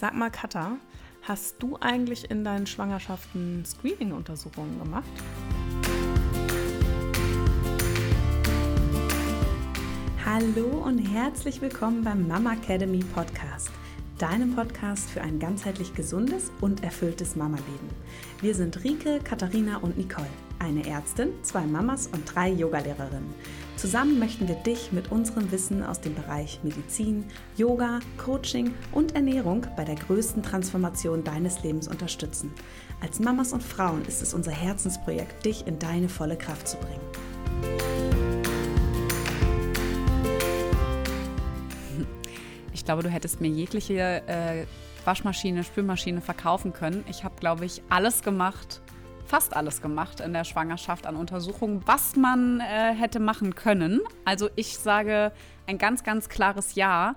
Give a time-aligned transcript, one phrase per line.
[0.00, 0.78] Sag mal, Katha,
[1.24, 5.04] hast du eigentlich in deinen Schwangerschaften Screening-Untersuchungen gemacht?
[10.24, 13.70] Hallo und herzlich willkommen beim Mama Academy Podcast,
[14.16, 17.90] deinem Podcast für ein ganzheitlich gesundes und erfülltes Mama-Leben.
[18.40, 20.26] Wir sind Rike, Katharina und Nicole,
[20.60, 23.34] eine Ärztin, zwei Mamas und drei Yogalehrerinnen.
[23.80, 27.24] Zusammen möchten wir dich mit unserem Wissen aus dem Bereich Medizin,
[27.56, 32.52] Yoga, Coaching und Ernährung bei der größten Transformation deines Lebens unterstützen.
[33.00, 37.00] Als Mamas und Frauen ist es unser Herzensprojekt, dich in deine volle Kraft zu bringen.
[42.74, 44.66] Ich glaube, du hättest mir jegliche äh,
[45.06, 47.02] Waschmaschine, Spülmaschine verkaufen können.
[47.08, 48.82] Ich habe, glaube ich, alles gemacht,
[49.30, 54.00] fast alles gemacht in der Schwangerschaft an Untersuchungen, was man äh, hätte machen können.
[54.24, 55.30] Also ich sage
[55.68, 57.14] ein ganz, ganz klares Ja.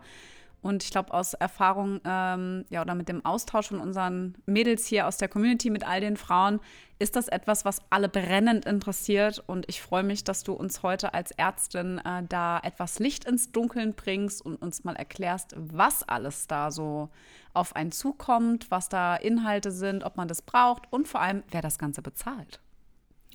[0.63, 5.07] Und ich glaube, aus Erfahrung ähm, ja, oder mit dem Austausch von unseren Mädels hier
[5.07, 6.59] aus der Community mit all den Frauen
[6.99, 9.43] ist das etwas, was alle brennend interessiert.
[9.45, 13.51] Und ich freue mich, dass du uns heute als Ärztin äh, da etwas Licht ins
[13.51, 17.09] Dunkeln bringst und uns mal erklärst, was alles da so
[17.53, 21.61] auf einen zukommt, was da Inhalte sind, ob man das braucht und vor allem, wer
[21.61, 22.62] das Ganze bezahlt.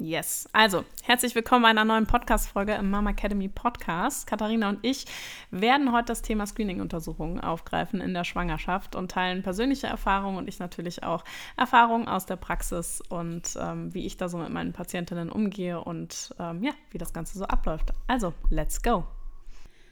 [0.01, 0.49] Yes.
[0.53, 4.29] Also, herzlich willkommen bei einer neuen Podcast-Folge im Mama Academy Podcast.
[4.29, 5.07] Katharina und ich
[5.51, 10.61] werden heute das Thema Screening-Untersuchungen aufgreifen in der Schwangerschaft und teilen persönliche Erfahrungen und ich
[10.61, 11.25] natürlich auch
[11.57, 16.33] Erfahrungen aus der Praxis und ähm, wie ich da so mit meinen Patientinnen umgehe und
[16.39, 17.93] ähm, ja, wie das Ganze so abläuft.
[18.07, 19.05] Also, let's go.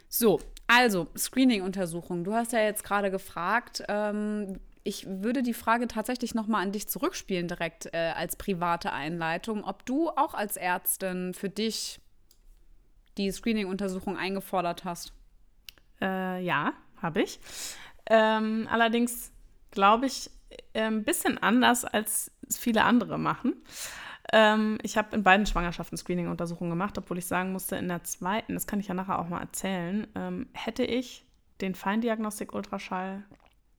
[0.09, 2.23] So, also Screening-Untersuchung.
[2.23, 6.89] Du hast ja jetzt gerade gefragt, ähm, ich würde die Frage tatsächlich nochmal an dich
[6.89, 12.01] zurückspielen, direkt äh, als private Einleitung, ob du auch als Ärztin für dich
[13.19, 15.13] die Screening-Untersuchung eingefordert hast.
[16.01, 17.41] Äh, ja, habe ich.
[18.07, 19.33] Ähm, allerdings
[19.71, 20.31] glaube ich
[20.73, 23.55] äh, ein bisschen anders, als viele andere machen.
[24.33, 28.55] Ähm, ich habe in beiden Schwangerschaften Screening-Untersuchungen gemacht, obwohl ich sagen musste, in der zweiten,
[28.55, 31.25] das kann ich ja nachher auch mal erzählen, ähm, hätte ich
[31.61, 33.25] den Feindiagnostik-Ultraschall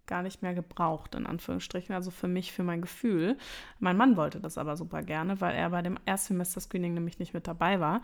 [0.07, 1.93] gar nicht mehr gebraucht, in Anführungsstrichen.
[1.93, 3.37] Also für mich, für mein Gefühl.
[3.79, 7.47] Mein Mann wollte das aber super gerne, weil er bei dem Erstsemester-Screening nämlich nicht mit
[7.47, 8.01] dabei war.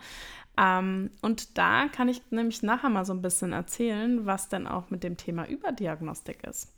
[0.58, 4.90] Ähm, und da kann ich nämlich nachher mal so ein bisschen erzählen, was denn auch
[4.90, 6.74] mit dem Thema Überdiagnostik ist.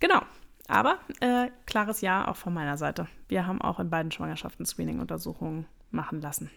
[0.00, 0.22] Genau.
[0.68, 3.06] Aber äh, klares Ja auch von meiner Seite.
[3.28, 6.50] Wir haben auch in beiden Schwangerschaften Screening-Untersuchungen machen lassen.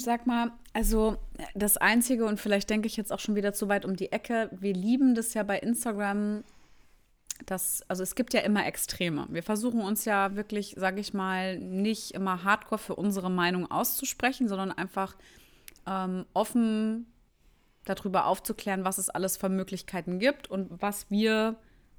[0.00, 1.16] Sag mal, also
[1.54, 4.50] das Einzige, und vielleicht denke ich jetzt auch schon wieder zu weit um die Ecke,
[4.52, 6.44] wir lieben das ja bei Instagram,
[7.46, 9.26] dass, also es gibt ja immer Extreme.
[9.30, 14.48] Wir versuchen uns ja wirklich, sage ich mal, nicht immer hardcore für unsere Meinung auszusprechen,
[14.48, 15.16] sondern einfach
[15.86, 17.06] ähm, offen
[17.84, 21.56] darüber aufzuklären, was es alles für Möglichkeiten gibt und was wir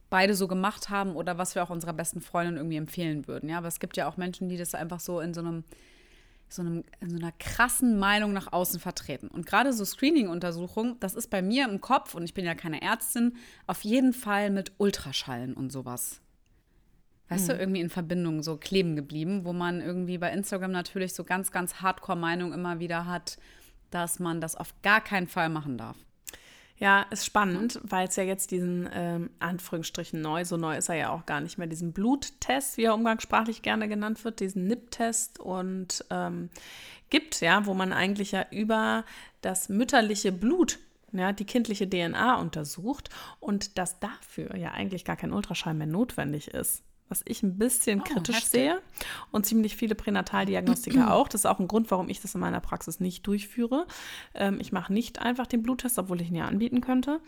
[0.10, 3.50] beide so gemacht haben oder was wir auch unserer besten Freundin irgendwie empfehlen würden.
[3.50, 5.64] Ja, aber es gibt ja auch Menschen, die das einfach so in so einem
[6.48, 9.28] so, einem, so einer krassen Meinung nach außen vertreten.
[9.28, 12.82] Und gerade so Screening-Untersuchungen, das ist bei mir im Kopf, und ich bin ja keine
[12.82, 13.36] Ärztin,
[13.68, 16.22] auf jeden Fall mit Ultraschallen und sowas.
[17.30, 17.56] Weißt hm.
[17.56, 21.52] du, irgendwie in Verbindung so kleben geblieben, wo man irgendwie bei Instagram natürlich so ganz,
[21.52, 23.38] ganz Hardcore-Meinung immer wieder hat,
[23.90, 25.98] dass man das auf gar keinen Fall machen darf.
[26.78, 30.96] Ja, ist spannend, weil es ja jetzt diesen ähm, Anführungsstrichen neu, so neu ist er
[30.96, 35.40] ja auch gar nicht mehr, diesen Bluttest, wie er umgangssprachlich gerne genannt wird, diesen NIP-Test
[35.40, 36.50] und ähm,
[37.10, 39.06] gibt, ja, wo man eigentlich ja über
[39.42, 40.80] das mütterliche Blut
[41.14, 43.10] ja, die kindliche DNA untersucht
[43.40, 48.02] und dass dafür ja eigentlich gar kein Ultraschall mehr notwendig ist was ich ein bisschen
[48.02, 48.52] oh, kritisch heftig.
[48.52, 48.82] sehe
[49.32, 51.28] und ziemlich viele Pränataldiagnostiker auch.
[51.28, 53.86] Das ist auch ein Grund, warum ich das in meiner Praxis nicht durchführe.
[54.34, 57.22] Ähm, ich mache nicht einfach den Bluttest, obwohl ich ihn ja anbieten könnte.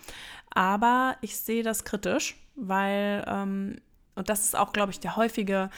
[0.50, 3.80] Aber ich sehe das kritisch, weil, ähm,
[4.16, 5.70] und das ist auch, glaube ich, der häufige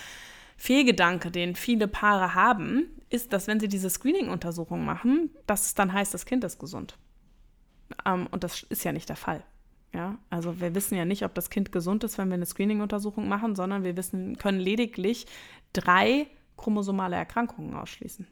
[0.55, 5.91] Fehlgedanke, den viele Paare haben, ist, dass wenn sie diese Screening-Untersuchung machen, dass es dann
[5.91, 6.97] heißt, das Kind ist gesund.
[8.05, 9.43] Ähm, und das ist ja nicht der Fall.
[9.93, 13.27] Ja, also wir wissen ja nicht, ob das Kind gesund ist, wenn wir eine Screening-Untersuchung
[13.27, 15.25] machen, sondern wir wissen, können lediglich
[15.73, 16.27] drei
[16.57, 18.27] chromosomale Erkrankungen ausschließen.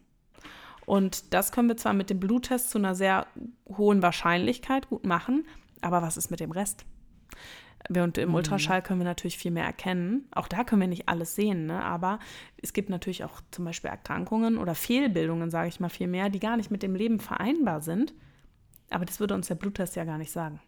[0.85, 3.27] Und das können wir zwar mit dem Bluttest zu einer sehr
[3.67, 5.45] hohen Wahrscheinlichkeit gut machen,
[5.81, 6.85] aber was ist mit dem Rest?
[7.89, 8.35] Und im mhm.
[8.35, 10.27] Ultraschall können wir natürlich viel mehr erkennen.
[10.31, 11.83] Auch da können wir nicht alles sehen, ne?
[11.83, 12.19] aber
[12.61, 16.39] es gibt natürlich auch zum Beispiel Erkrankungen oder Fehlbildungen, sage ich mal viel mehr, die
[16.39, 18.13] gar nicht mit dem Leben vereinbar sind.
[18.89, 20.59] Aber das würde uns der Bluttest ja gar nicht sagen.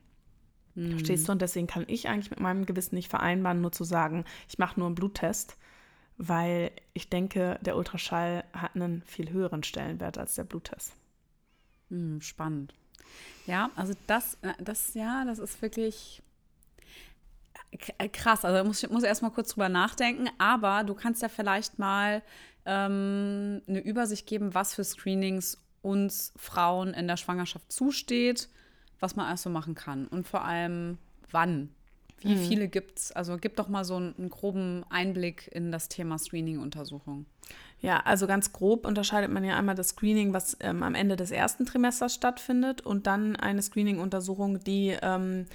[0.80, 0.92] Mhm.
[0.92, 1.32] Verstehst du?
[1.34, 4.80] Und deswegen kann ich eigentlich mit meinem Gewissen nicht vereinbaren, nur zu sagen, ich mache
[4.80, 5.58] nur einen Bluttest,
[6.18, 10.96] weil ich denke, der Ultraschall hat einen viel höheren Stellenwert als der Bluttest.
[11.90, 12.74] Mhm, spannend.
[13.46, 16.22] Ja, also das, äh, das, ja, das ist wirklich
[17.98, 21.30] Äh, krass, also muss ich muss erst mal kurz drüber nachdenken, aber du kannst ja
[21.30, 22.24] vielleicht mal
[22.66, 28.50] ähm, eine Übersicht geben, was für Screenings uns Frauen in der Schwangerschaft zusteht,
[29.00, 30.98] was man alles so machen kann und vor allem
[31.32, 31.70] wann.
[32.22, 32.48] Wie mhm.
[32.48, 33.12] viele gibt es?
[33.12, 37.26] Also gib doch mal so einen, einen groben Einblick in das Thema Screening-Untersuchung.
[37.82, 41.32] Ja, also ganz grob unterscheidet man ja einmal das Screening, was ähm, am Ende des
[41.32, 45.46] ersten Trimesters stattfindet, und dann eine Screening-Untersuchung, die ähm,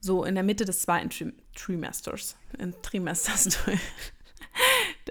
[0.00, 3.58] so in der Mitte des zweiten Tri Trimesters, in Trimesters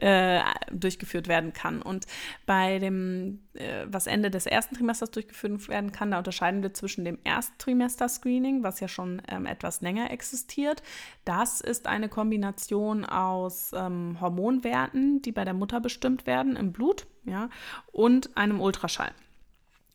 [0.02, 0.42] äh,
[0.72, 1.82] durchgeführt werden kann.
[1.82, 2.06] Und
[2.46, 7.06] bei dem, äh, was Ende des ersten Trimesters durchgeführt werden kann, da unterscheiden wir zwischen
[7.06, 10.84] dem Ersttrimester-Screening, was ja schon ähm, etwas länger existiert.
[11.26, 17.08] Das ist eine Kombination aus ähm, Hormonwerten, die bei der Mutter bestimmt werden im Blut,
[17.26, 17.50] ja,
[17.92, 19.12] und einem Ultraschall.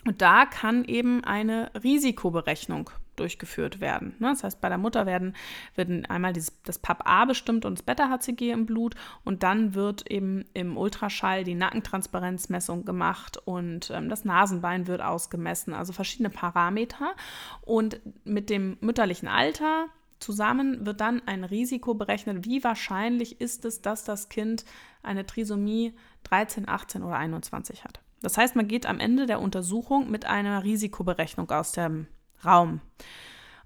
[0.05, 2.91] Und da kann eben eine Risikoberechnung
[3.23, 4.17] durchgeführt werden.
[4.19, 4.31] Ne?
[4.31, 5.37] Das heißt, bei der Mutter werden,
[5.77, 10.45] werden einmal dieses, das PAP-A bestimmt und das Beta-HCG im Blut und dann wird eben
[10.55, 17.15] im Ultraschall die Nackentransparenzmessung gemacht und ähm, das Nasenbein wird ausgemessen, also verschiedene Parameter.
[17.63, 19.87] Und mit dem mütterlichen Alter
[20.19, 24.65] zusammen wird dann ein Risiko berechnet, wie wahrscheinlich ist es, dass das Kind
[25.03, 25.95] eine Trisomie
[26.25, 28.01] 13, 18 oder 21 hat.
[28.23, 32.07] Das heißt, man geht am Ende der Untersuchung mit einer Risikoberechnung aus dem
[32.45, 32.81] Raum.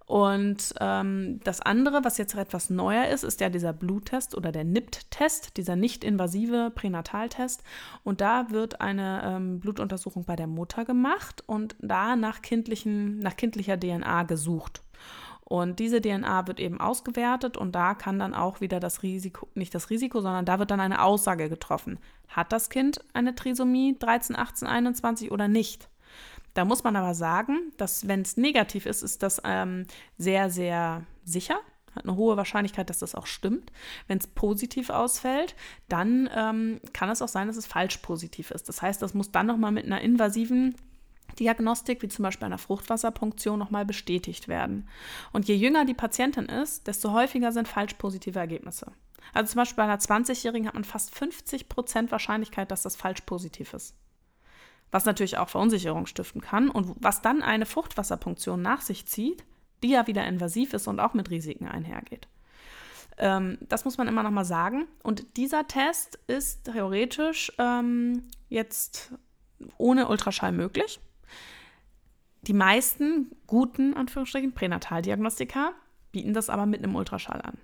[0.06, 4.62] Und ähm, das andere, was jetzt etwas neuer ist, ist ja dieser Bluttest oder der
[4.62, 7.64] NIPT-Test, dieser nicht-invasive Pränataltest.
[8.04, 13.36] Und da wird eine ähm, Blutuntersuchung bei der Mutter gemacht und da nach, kindlichen, nach
[13.36, 14.84] kindlicher DNA gesucht.
[15.42, 19.74] Und diese DNA wird eben ausgewertet und da kann dann auch wieder das Risiko, nicht
[19.74, 21.98] das Risiko, sondern da wird dann eine Aussage getroffen.
[22.28, 25.88] Hat das Kind eine Trisomie 13, 18, 21 oder nicht?
[26.56, 29.86] Da muss man aber sagen, dass wenn es negativ ist, ist das ähm,
[30.16, 31.58] sehr, sehr sicher.
[31.94, 33.70] Hat eine hohe Wahrscheinlichkeit, dass das auch stimmt.
[34.06, 35.54] Wenn es positiv ausfällt,
[35.90, 38.70] dann ähm, kann es auch sein, dass es falsch positiv ist.
[38.70, 40.74] Das heißt, das muss dann nochmal mit einer invasiven
[41.38, 44.88] Diagnostik, wie zum Beispiel einer Fruchtwasserpunktion, nochmal bestätigt werden.
[45.34, 48.92] Und je jünger die Patientin ist, desto häufiger sind falsch positive Ergebnisse.
[49.34, 53.20] Also zum Beispiel bei einer 20-Jährigen hat man fast 50 Prozent Wahrscheinlichkeit, dass das falsch
[53.26, 53.94] positiv ist
[54.90, 59.44] was natürlich auch Verunsicherung stiften kann und was dann eine Fruchtwasserpunktion nach sich zieht,
[59.82, 62.28] die ja wieder invasiv ist und auch mit Risiken einhergeht.
[63.18, 64.86] Ähm, das muss man immer noch mal sagen.
[65.02, 69.12] Und dieser Test ist theoretisch ähm, jetzt
[69.78, 71.00] ohne Ultraschall möglich.
[72.42, 75.72] Die meisten guten, Anführungsstrichen, Pränataldiagnostika
[76.12, 77.58] bieten das aber mit einem Ultraschall an.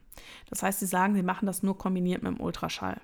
[0.50, 3.00] Das heißt, sie sagen, sie machen das nur kombiniert mit dem Ultraschall.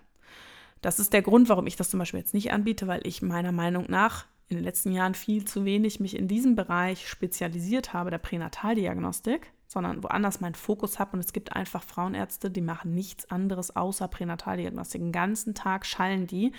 [0.81, 3.53] Das ist der Grund, warum ich das zum Beispiel jetzt nicht anbiete, weil ich meiner
[3.53, 8.11] Meinung nach in den letzten Jahren viel zu wenig mich in diesem Bereich spezialisiert habe,
[8.11, 11.13] der Pränataldiagnostik, sondern woanders meinen Fokus habe.
[11.13, 15.03] Und es gibt einfach Frauenärzte, die machen nichts anderes außer Pränataldiagnostik.
[15.03, 16.53] Den ganzen Tag schallen die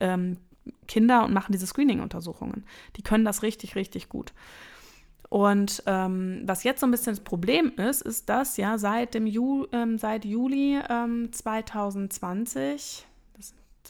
[0.00, 0.38] ähm,
[0.88, 2.64] Kinder und machen diese Screening-Untersuchungen.
[2.96, 4.32] Die können das richtig, richtig gut.
[5.28, 9.26] Und ähm, was jetzt so ein bisschen das Problem ist, ist, dass ja seit, dem
[9.26, 10.78] Ju ähm, seit Juli
[11.30, 13.11] 2020 ähm,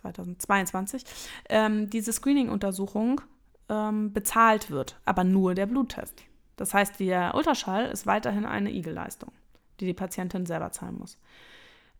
[0.02, 1.04] 2022,
[1.49, 3.20] ähm, diese Screening-Untersuchung
[3.69, 6.22] ähm, bezahlt wird, aber nur der Bluttest.
[6.56, 9.32] Das heißt, der Ultraschall ist weiterhin eine Igelleistung,
[9.81, 11.19] die die Patientin selber zahlen muss.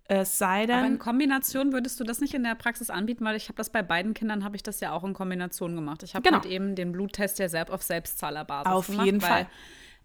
[0.04, 0.76] Es sei denn.
[0.76, 3.71] Aber in Kombination würdest du das nicht in der Praxis anbieten, weil ich habe das
[3.71, 6.02] bei beiden Kindern, habe ich das ja auch in Kombination gemacht.
[6.02, 6.42] Ich habe genau.
[6.42, 9.00] halt eben den Bluttest ja selbst auf Selbstzahlerbasis auf gemacht.
[9.00, 9.47] Auf jeden Fall.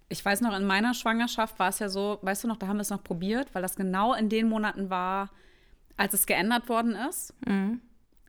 [0.10, 2.78] Ich weiß noch, in meiner Schwangerschaft war es ja so, weißt du noch, da haben
[2.78, 5.30] wir es noch probiert, weil das genau in den Monaten war,
[5.98, 7.34] als es geändert worden ist.
[7.46, 7.82] Mhm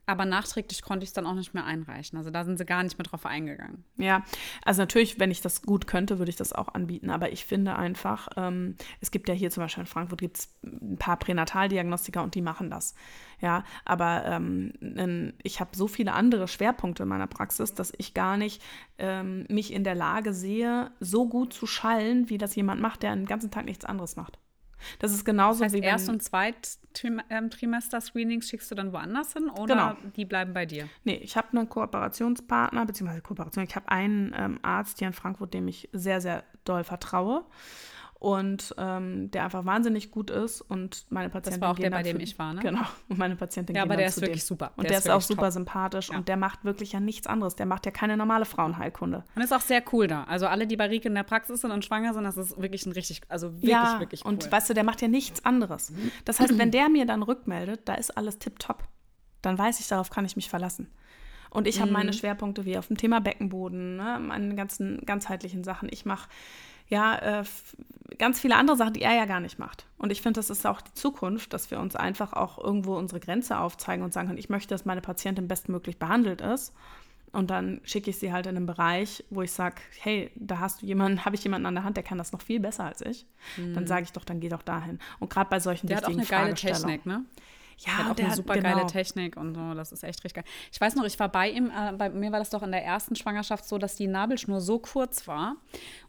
[0.09, 2.17] aber nachträglich konnte ich es dann auch nicht mehr einreichen.
[2.17, 3.83] Also da sind sie gar nicht mehr drauf eingegangen.
[3.97, 4.23] Ja,
[4.63, 7.11] also natürlich, wenn ich das gut könnte, würde ich das auch anbieten.
[7.11, 10.49] Aber ich finde einfach, ähm, es gibt ja hier zum Beispiel in Frankfurt gibt es
[10.63, 12.95] ein paar Pränataldiagnostiker und die machen das.
[13.39, 18.35] Ja, aber ähm, ich habe so viele andere Schwerpunkte in meiner Praxis, dass ich gar
[18.35, 18.63] nicht
[18.97, 23.15] ähm, mich in der Lage sehe, so gut zu schallen, wie das jemand macht, der
[23.15, 24.39] den ganzen Tag nichts anderes macht.
[24.99, 29.75] Das ist genauso das heißt, wie Erst- und Zweit-Trimester-Screenings schickst du dann woanders hin oder
[29.75, 29.97] genau.
[30.15, 30.87] die bleiben bei dir?
[31.03, 33.65] Nee, ich habe einen Kooperationspartner, beziehungsweise Kooperation.
[33.65, 37.45] Ich habe einen ähm, Arzt hier in Frankfurt, dem ich sehr, sehr doll vertraue
[38.19, 41.61] und ähm, der einfach wahnsinnig gut ist und meine Patientin.
[41.61, 42.61] Das war auch der, bei dem ich war, ne?
[42.61, 42.81] Genau.
[43.07, 44.73] Und meine Patientin Ja, aber der ist wirklich super.
[44.75, 45.53] Und der, der ist, ist auch super top.
[45.53, 46.17] sympathisch ja.
[46.17, 47.55] und der macht wirklich ja nichts anderes.
[47.55, 49.23] Der macht ja keine normale Frauenheilkunde.
[49.35, 50.25] Und ist auch sehr cool da.
[50.25, 52.85] Also alle, die bei Rieke in der Praxis sind und schwanger sind, das ist wirklich
[52.85, 54.33] ein richtig, also wirklich, ja, wirklich cool.
[54.33, 55.93] Und weißt du, der macht ja nichts anderes.
[56.25, 58.83] Das heißt, wenn der mir dann rückmeldet, da ist alles tipptopp,
[59.41, 60.91] dann weiß ich, darauf kann ich mich verlassen.
[61.49, 62.15] Und ich habe meine mhm.
[62.15, 65.89] Schwerpunkte wie auf dem Thema Beckenboden, ne, meine ganzen ganzheitlichen Sachen.
[65.91, 66.29] Ich mache
[66.89, 67.43] ja, äh,
[68.17, 69.85] ganz viele andere Sachen, die er ja gar nicht macht.
[69.97, 73.19] Und ich finde, das ist auch die Zukunft, dass wir uns einfach auch irgendwo unsere
[73.19, 76.73] Grenze aufzeigen und sagen können, ich möchte, dass meine Patientin bestmöglich behandelt ist.
[77.31, 80.81] Und dann schicke ich sie halt in einen Bereich, wo ich sage, hey, da hast
[80.81, 83.01] du jemanden, habe ich jemanden an der Hand, der kann das noch viel besser als
[83.01, 83.27] ich.
[83.57, 83.75] Mhm.
[83.75, 84.97] Dann sage ich doch, dann geh doch dahin.
[85.19, 87.23] Und gerade bei solchen der wichtigen hat auch eine geile Technik, ne?
[87.79, 88.75] Ja, der hat auch der eine super hat, genau.
[88.75, 89.73] geile Technik und so.
[89.73, 90.53] Das ist echt richtig geil.
[90.71, 92.83] Ich weiß noch, ich war bei ihm, äh, bei mir war das doch in der
[92.83, 95.55] ersten Schwangerschaft so, dass die Nabelschnur so kurz war.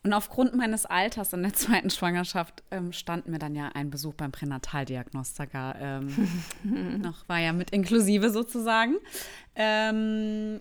[0.03, 4.15] Und aufgrund meines Alters in der zweiten Schwangerschaft ähm, stand mir dann ja ein Besuch
[4.15, 6.43] beim Pränataldiagnostiker ähm,
[7.03, 8.97] noch, war ja mit inklusive sozusagen.
[9.55, 10.61] Ähm,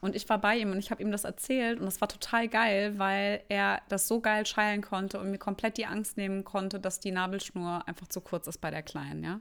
[0.00, 2.48] und ich war bei ihm und ich habe ihm das erzählt und das war total
[2.48, 6.78] geil, weil er das so geil scheilen konnte und mir komplett die Angst nehmen konnte,
[6.78, 9.40] dass die Nabelschnur einfach zu kurz ist bei der Kleinen, ja.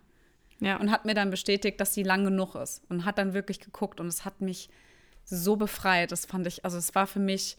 [0.59, 0.77] Ja.
[0.77, 2.81] Und hat mir dann bestätigt, dass sie lang genug ist.
[2.89, 3.99] Und hat dann wirklich geguckt.
[3.99, 4.69] Und es hat mich
[5.25, 6.11] so befreit.
[6.11, 7.57] Das fand ich, also es war für mich,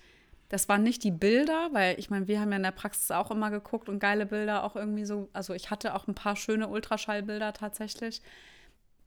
[0.49, 3.31] das waren nicht die Bilder, weil ich meine, wir haben ja in der Praxis auch
[3.31, 5.29] immer geguckt und geile Bilder auch irgendwie so.
[5.33, 8.23] Also ich hatte auch ein paar schöne Ultraschallbilder tatsächlich.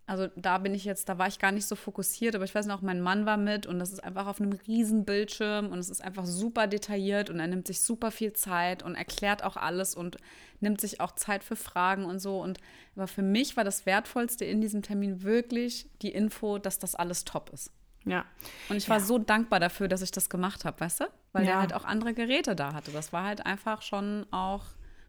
[0.09, 2.65] Also da bin ich jetzt, da war ich gar nicht so fokussiert, aber ich weiß
[2.65, 5.91] noch, mein Mann war mit und das ist einfach auf einem riesen Bildschirm und es
[5.91, 9.93] ist einfach super detailliert und er nimmt sich super viel Zeit und erklärt auch alles
[9.93, 10.17] und
[10.61, 12.41] nimmt sich auch Zeit für Fragen und so.
[12.41, 12.57] Und
[12.95, 17.23] aber für mich war das Wertvollste in diesem Termin wirklich die Info, dass das alles
[17.23, 17.71] top ist.
[18.03, 18.25] Ja.
[18.67, 19.05] Und ich war ja.
[19.05, 21.05] so dankbar dafür, dass ich das gemacht habe, weißt du?
[21.33, 21.51] Weil ja.
[21.51, 22.89] er halt auch andere Geräte da hatte.
[22.89, 24.63] Das war halt einfach schon auch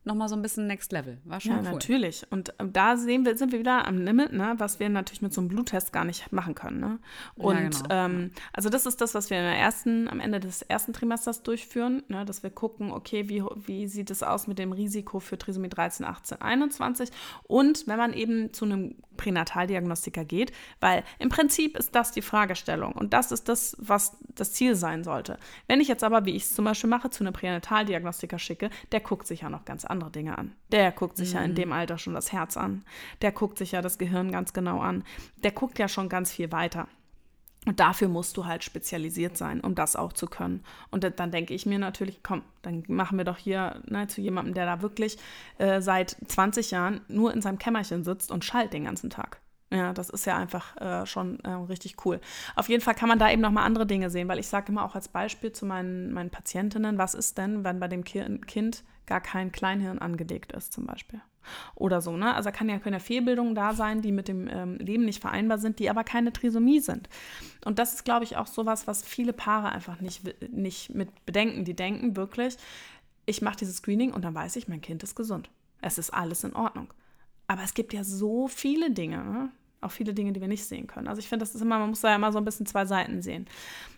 [0.04, 1.18] nochmal so ein bisschen Next Level.
[1.24, 1.72] War schon ja, cool.
[1.72, 2.26] natürlich.
[2.30, 5.32] Und ähm, da sehen wir, sind wir wieder am Limit, ne, was wir natürlich mit
[5.32, 6.80] so einem Bluttest gar nicht machen können.
[6.80, 6.98] Ne?
[7.36, 7.86] Und ja, genau.
[7.90, 11.42] ähm, also das ist das, was wir in der ersten, am Ende des ersten Trimesters
[11.42, 15.36] durchführen, ne, dass wir gucken, okay, wie, wie sieht es aus mit dem Risiko für
[15.36, 17.10] Trisomie 13, 18, 21
[17.44, 22.92] und wenn man eben zu einem Pränataldiagnostiker geht, weil im Prinzip ist das die Fragestellung
[22.92, 25.38] und das ist das, was das Ziel sein sollte.
[25.66, 29.00] Wenn ich jetzt aber, wie ich es zum Beispiel mache, zu einem Pränataldiagnostiker schicke, der
[29.00, 30.52] guckt sich ja noch ganz andere Dinge an.
[30.72, 31.36] Der guckt sich mhm.
[31.36, 31.56] ja in mhm.
[31.56, 32.84] dem Alter schon das Herz an.
[33.22, 35.04] Der guckt sich ja das Gehirn ganz genau an.
[35.42, 36.88] Der guckt ja schon ganz viel weiter.
[37.66, 40.64] Und dafür musst du halt spezialisiert sein, um das auch zu können.
[40.90, 44.54] Und dann denke ich mir natürlich, komm, dann machen wir doch hier ne, zu jemandem,
[44.54, 45.18] der da wirklich
[45.58, 49.40] äh, seit 20 Jahren nur in seinem Kämmerchen sitzt und schallt den ganzen Tag.
[49.72, 52.20] Ja, das ist ja einfach äh, schon äh, richtig cool.
[52.56, 54.72] Auf jeden Fall kann man da eben noch mal andere Dinge sehen, weil ich sage
[54.72, 58.82] immer auch als Beispiel zu meinen, meinen Patientinnen, was ist denn, wenn bei dem Kind
[59.06, 61.20] gar kein Kleinhirn angelegt ist zum Beispiel?
[61.74, 62.34] Oder so, ne?
[62.34, 65.58] Also kann ja, können ja Fehlbildungen da sein, die mit dem ähm, Leben nicht vereinbar
[65.58, 67.08] sind, die aber keine Trisomie sind.
[67.64, 70.22] Und das ist, glaube ich, auch sowas, was viele Paare einfach nicht,
[70.52, 71.64] nicht mit bedenken.
[71.64, 72.56] Die denken wirklich,
[73.24, 75.48] ich mache dieses Screening und dann weiß ich, mein Kind ist gesund.
[75.80, 76.92] Es ist alles in Ordnung.
[77.46, 79.50] Aber es gibt ja so viele Dinge, ne?
[79.80, 81.08] Auch viele Dinge, die wir nicht sehen können.
[81.08, 82.84] Also ich finde, das ist immer, man muss da ja immer so ein bisschen zwei
[82.84, 83.46] Seiten sehen.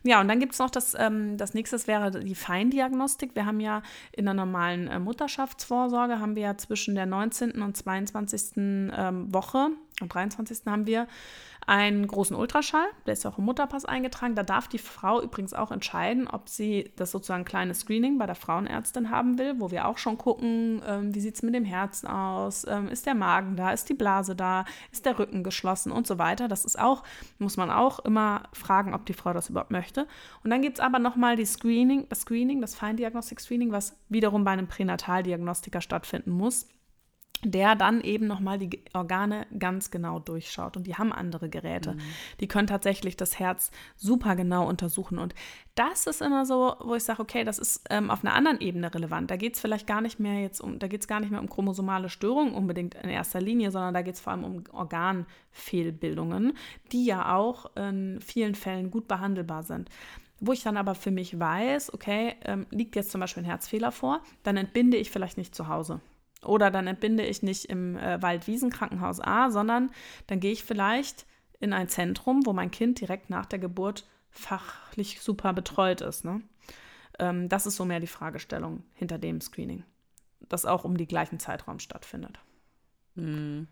[0.05, 3.35] Ja, und dann gibt es noch das, ähm, das nächste wäre die Feindiagnostik.
[3.35, 7.62] Wir haben ja in der normalen äh, Mutterschaftsvorsorge, haben wir ja zwischen der 19.
[7.62, 8.57] und 22.
[8.57, 9.71] Ähm, Woche
[10.01, 10.67] und 23.
[10.67, 11.07] haben wir
[11.67, 14.35] einen großen Ultraschall, der ist auch im Mutterpass eingetragen.
[14.35, 18.35] Da darf die Frau übrigens auch entscheiden, ob sie das sozusagen kleine Screening bei der
[18.35, 22.09] Frauenärztin haben will, wo wir auch schon gucken, ähm, wie sieht es mit dem Herzen
[22.09, 26.07] aus, ähm, ist der Magen da, ist die Blase da, ist der Rücken geschlossen und
[26.07, 26.49] so weiter.
[26.49, 27.02] Das ist auch,
[27.38, 30.07] muss man auch immer fragen, ob die Frau das überhaupt möchte.
[30.45, 34.52] Und dann gibt es aber nochmal die Screening, das Screening, das Feindiagnostik-Screening, was wiederum bei
[34.52, 36.69] einem Pränataldiagnostiker stattfinden muss
[37.45, 40.77] der dann eben nochmal die Organe ganz genau durchschaut.
[40.77, 41.95] Und die haben andere Geräte.
[41.95, 42.01] Mhm.
[42.41, 45.19] Die können tatsächlich das Herz super genau untersuchen.
[45.19, 45.35] Und
[45.75, 48.95] das ist immer so, wo ich sage, okay, das ist ähm, auf einer anderen Ebene
[48.95, 49.31] relevant.
[49.31, 51.41] Da geht es vielleicht gar nicht mehr jetzt um, da geht es gar nicht mehr
[51.41, 56.53] um chromosomale Störungen unbedingt in erster Linie, sondern da geht es vor allem um Organfehlbildungen,
[56.93, 59.89] die ja auch in vielen Fällen gut behandelbar sind.
[60.39, 63.93] Wo ich dann aber für mich weiß, okay, ähm, liegt jetzt zum Beispiel ein Herzfehler
[63.93, 66.01] vor, dann entbinde ich vielleicht nicht zu Hause
[66.45, 69.91] oder dann entbinde ich nicht im äh, Waldwiesenkrankenhaus A, sondern
[70.27, 71.27] dann gehe ich vielleicht
[71.61, 76.25] in ein Zentrum, wo mein Kind direkt nach der Geburt fachlich super betreut ist.
[76.25, 76.43] Ne?
[77.19, 79.85] Ähm, das ist so mehr die Fragestellung hinter dem Screening,
[80.49, 82.41] das auch um die gleichen Zeitraum stattfindet.
[83.15, 83.69] Mhm.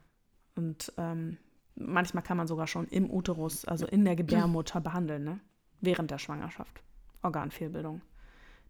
[0.54, 1.38] Und ähm,
[1.74, 5.40] manchmal kann man sogar schon im Uterus, also in der Gebärmutter behandeln, ne?
[5.80, 6.82] während der Schwangerschaft.
[7.22, 8.00] Organfehlbildung,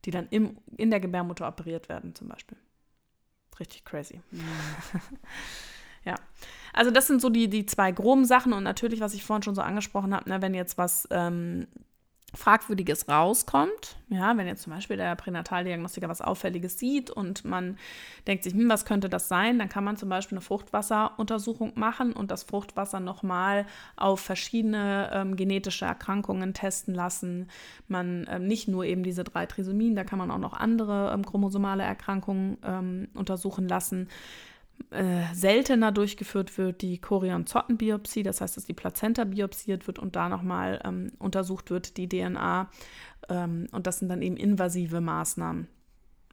[0.05, 2.57] die dann im, in der Gebärmutter operiert werden zum Beispiel
[3.59, 4.21] richtig crazy.
[6.05, 6.15] Ja.
[6.73, 9.55] Also das sind so die, die zwei groben Sachen und natürlich, was ich vorhin schon
[9.55, 11.67] so angesprochen habe, ne, wenn jetzt was ähm,
[12.35, 17.77] Fragwürdiges rauskommt, ja, wenn jetzt zum Beispiel der Pränataldiagnostiker was Auffälliges sieht und man
[18.27, 22.13] denkt sich, hm, was könnte das sein, dann kann man zum Beispiel eine Fruchtwasseruntersuchung machen
[22.13, 27.49] und das Fruchtwasser nochmal auf verschiedene ähm, genetische Erkrankungen testen lassen.
[27.89, 31.25] Man ähm, nicht nur eben diese drei Trisomien, da kann man auch noch andere ähm,
[31.25, 34.09] chromosomale Erkrankungen ähm, untersuchen lassen
[34.91, 40.29] äh, seltener durchgeführt wird, die Chorion-Zotten-Biopsie, das heißt, dass die Plazenta biopsiert wird und da
[40.29, 42.71] nochmal ähm, untersucht wird, die DNA.
[43.29, 45.69] Ähm, und das sind dann eben invasive Maßnahmen.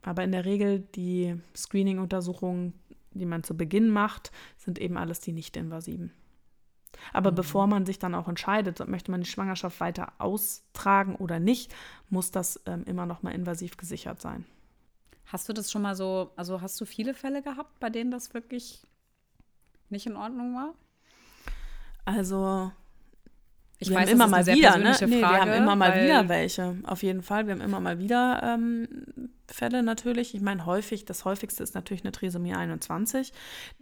[0.02, 2.74] Aber in der Regel die Screening-Untersuchungen,
[3.12, 6.12] die man zu Beginn macht, sind eben alles die nicht-invasiven.
[7.12, 7.36] Aber mhm.
[7.36, 11.74] bevor man sich dann auch entscheidet, möchte man die Schwangerschaft weiter austragen oder nicht,
[12.08, 14.46] muss das ähm, immer noch mal invasiv gesichert sein.
[15.28, 18.34] Hast du das schon mal so, also hast du viele Fälle gehabt, bei denen das
[18.34, 18.82] wirklich
[19.90, 20.74] nicht in Ordnung war?
[22.04, 22.72] Also
[23.78, 24.96] ich wir weiß, haben immer mal wieder, ne?
[25.00, 26.78] Nee, wir haben immer mal wieder welche.
[26.84, 27.46] Auf jeden Fall.
[27.46, 28.88] Wir haben immer mal wieder ähm,
[29.46, 30.34] Fälle natürlich.
[30.34, 33.32] Ich meine, häufig, das häufigste ist natürlich eine Trisomie 21.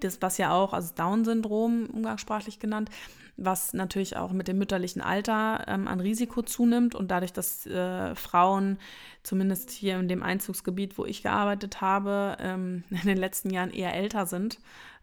[0.00, 2.90] Das, was ja auch, also Down-Syndrom umgangssprachlich genannt,
[3.36, 8.14] was natürlich auch mit dem mütterlichen Alter ähm, an Risiko zunimmt und dadurch, dass äh,
[8.14, 8.78] Frauen,
[9.22, 13.94] zumindest hier in dem Einzugsgebiet, wo ich gearbeitet habe, ähm, in den letzten Jahren eher
[13.94, 14.58] älter sind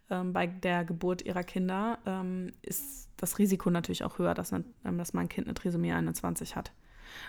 [0.10, 4.66] ähm, bei der Geburt ihrer Kinder, ähm, ist das Risiko natürlich auch höher, dass, ähm,
[4.84, 6.72] dass mein Kind eine Trisomie 21 hat.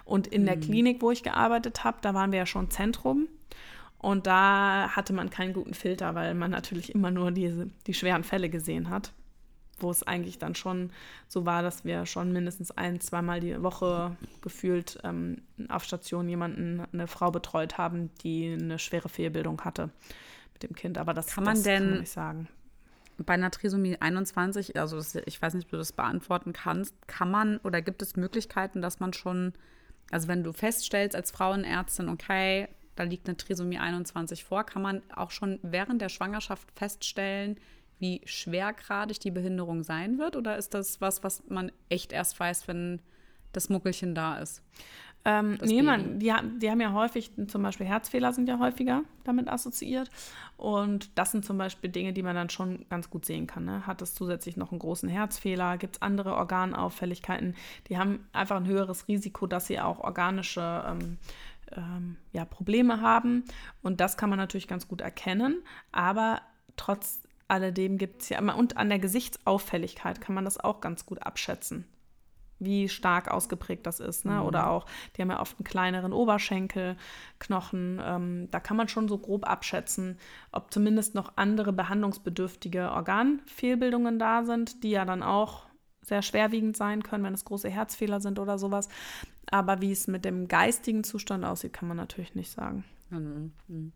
[0.05, 0.47] Und in mhm.
[0.47, 3.29] der Klinik, wo ich gearbeitet habe, da waren wir ja schon Zentrum.
[3.99, 8.23] Und da hatte man keinen guten Filter, weil man natürlich immer nur diese, die schweren
[8.23, 9.13] Fälle gesehen hat
[9.83, 10.91] wo es eigentlich dann schon
[11.29, 16.83] so war, dass wir schon mindestens ein, zweimal die Woche gefühlt ähm, auf Station jemanden,
[16.93, 19.91] eine Frau betreut haben, die eine schwere Fehlbildung hatte
[20.53, 20.99] mit dem Kind.
[20.99, 22.49] Aber das kann man das denn kann man nicht sagen.
[23.19, 27.31] Bei einer Trisomie 21, also das, ich weiß nicht, ob du das beantworten kannst, kann
[27.31, 29.53] man oder gibt es Möglichkeiten, dass man schon,
[30.11, 35.03] also wenn du feststellst als Frauenärztin, okay, da liegt eine Trisomie 21 vor, kann man
[35.15, 37.57] auch schon während der Schwangerschaft feststellen,
[38.05, 40.37] wie schwergradig die Behinderung sein wird?
[40.37, 43.01] Oder ist das was, was man echt erst weiß, wenn
[43.55, 44.63] das Muckelchen da ist?
[45.25, 49.49] Ähm, nee, man, die, die, haben ja häufig, zum Beispiel Herzfehler sind ja häufiger damit
[49.49, 50.11] assoziiert.
[50.59, 53.65] Und das sind zum Beispiel Dinge, die man dann schon ganz gut sehen kann.
[53.65, 53.87] Ne?
[53.87, 55.79] Hat es zusätzlich noch einen großen Herzfehler?
[55.79, 57.55] Gibt es andere Organauffälligkeiten?
[57.89, 61.17] Die haben einfach ein höheres Risiko, dass sie auch organische ähm,
[61.75, 63.45] ähm, ja, Probleme haben.
[63.81, 65.63] Und das kann man natürlich ganz gut erkennen.
[65.91, 66.43] Aber
[66.77, 71.07] trotz alledem gibt es ja immer, und an der Gesichtsauffälligkeit kann man das auch ganz
[71.07, 71.87] gut abschätzen,
[72.59, 74.25] wie stark ausgeprägt das ist.
[74.25, 74.35] Ne?
[74.35, 74.43] Mhm.
[74.43, 78.01] Oder auch, die haben ja oft einen kleineren Oberschenkelknochen.
[78.03, 80.19] Ähm, da kann man schon so grob abschätzen,
[80.53, 85.67] ob zumindest noch andere behandlungsbedürftige Organfehlbildungen da sind, die ja dann auch
[86.03, 88.89] sehr schwerwiegend sein können, wenn es große Herzfehler sind oder sowas.
[89.51, 92.85] Aber wie es mit dem geistigen Zustand aussieht, kann man natürlich nicht sagen.
[93.11, 93.53] Mhm.
[93.69, 93.93] mhm.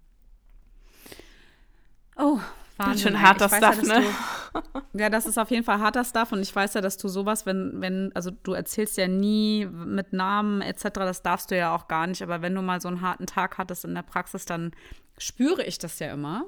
[2.80, 4.06] Oh, Ganz schön harter Stuff, ja, ne?
[4.52, 7.08] Du, ja, das ist auf jeden Fall harter Stuff und ich weiß ja, dass du
[7.08, 11.74] sowas, wenn, wenn, also du erzählst ja nie mit Namen etc., das darfst du ja
[11.74, 14.44] auch gar nicht, aber wenn du mal so einen harten Tag hattest in der Praxis,
[14.44, 14.70] dann
[15.18, 16.44] spüre ich das ja immer.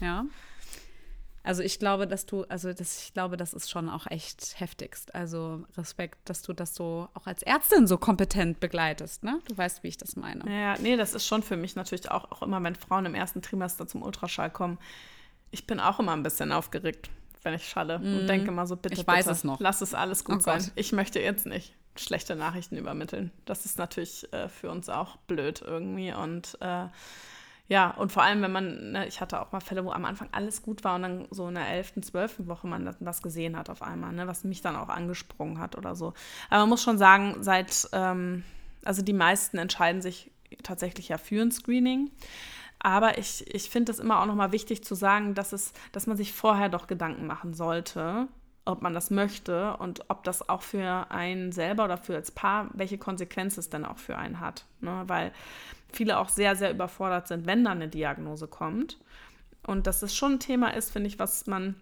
[0.00, 0.24] Ja.
[1.42, 5.14] Also ich glaube, dass du, also das, ich glaube, das ist schon auch echt heftigst.
[5.14, 9.40] Also Respekt, dass du das so auch als Ärztin so kompetent begleitest, ne?
[9.48, 10.44] Du weißt, wie ich das meine.
[10.50, 13.40] Ja, nee, das ist schon für mich natürlich auch, auch immer, wenn Frauen im ersten
[13.40, 14.78] Trimester zum Ultraschall kommen,
[15.50, 17.10] ich bin auch immer ein bisschen aufgeregt,
[17.42, 18.02] wenn ich schalle mm.
[18.02, 18.26] und mhm.
[18.26, 19.60] denke mal so, bitte, ich weiß bitte, es noch.
[19.60, 20.58] lass es alles gut oh sein.
[20.58, 20.72] Gott.
[20.74, 23.30] Ich möchte jetzt nicht schlechte Nachrichten übermitteln.
[23.44, 26.86] Das ist natürlich äh, für uns auch blöd irgendwie und äh,
[27.70, 30.28] ja, und vor allem, wenn man, ne, ich hatte auch mal Fälle, wo am Anfang
[30.32, 32.48] alles gut war und dann so in der 11., 12.
[32.48, 35.94] Woche man das gesehen hat auf einmal, ne, was mich dann auch angesprungen hat oder
[35.94, 36.12] so.
[36.48, 38.42] Aber man muss schon sagen, seit, ähm,
[38.84, 40.32] also die meisten entscheiden sich
[40.64, 42.10] tatsächlich ja für ein Screening.
[42.80, 46.16] Aber ich, ich finde es immer auch nochmal wichtig zu sagen, dass, es, dass man
[46.16, 48.26] sich vorher doch Gedanken machen sollte,
[48.64, 52.70] ob man das möchte und ob das auch für einen selber oder für als Paar,
[52.72, 54.64] welche Konsequenzen es dann auch für einen hat.
[54.80, 55.04] Ne?
[55.06, 55.32] Weil
[55.92, 58.98] viele auch sehr, sehr überfordert sind, wenn dann eine Diagnose kommt.
[59.66, 61.74] Und dass es schon ein Thema ist, finde ich, was man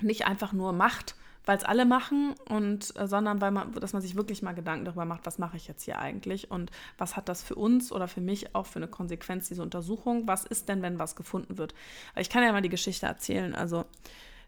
[0.00, 4.02] nicht einfach nur macht, weil es alle machen und äh, sondern weil man, dass man
[4.02, 7.28] sich wirklich mal Gedanken darüber macht, was mache ich jetzt hier eigentlich und was hat
[7.28, 10.26] das für uns oder für mich auch für eine Konsequenz diese Untersuchung?
[10.26, 11.74] Was ist denn, wenn was gefunden wird?
[12.16, 13.54] Ich kann ja mal die Geschichte erzählen.
[13.54, 13.84] Also